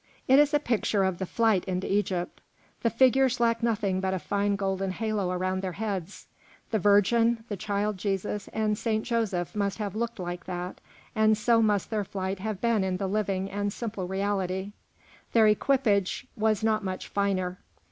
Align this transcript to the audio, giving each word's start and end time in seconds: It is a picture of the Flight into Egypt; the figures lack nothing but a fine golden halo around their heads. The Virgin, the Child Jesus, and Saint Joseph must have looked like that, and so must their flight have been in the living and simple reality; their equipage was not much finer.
It 0.27 0.39
is 0.39 0.51
a 0.51 0.57
picture 0.59 1.03
of 1.03 1.19
the 1.19 1.27
Flight 1.27 1.63
into 1.65 1.85
Egypt; 1.85 2.41
the 2.81 2.89
figures 2.89 3.39
lack 3.39 3.61
nothing 3.61 3.99
but 4.01 4.15
a 4.15 4.17
fine 4.17 4.55
golden 4.55 4.89
halo 4.89 5.29
around 5.29 5.61
their 5.61 5.73
heads. 5.77 6.25
The 6.71 6.79
Virgin, 6.79 7.43
the 7.49 7.55
Child 7.55 7.99
Jesus, 7.99 8.47
and 8.47 8.75
Saint 8.75 9.05
Joseph 9.05 9.55
must 9.55 9.77
have 9.77 9.95
looked 9.95 10.17
like 10.17 10.45
that, 10.45 10.81
and 11.13 11.37
so 11.37 11.61
must 11.61 11.91
their 11.91 12.03
flight 12.03 12.39
have 12.39 12.59
been 12.59 12.83
in 12.83 12.97
the 12.97 13.05
living 13.05 13.51
and 13.51 13.71
simple 13.71 14.07
reality; 14.07 14.71
their 15.33 15.45
equipage 15.47 16.25
was 16.35 16.63
not 16.63 16.83
much 16.83 17.07
finer. 17.07 17.59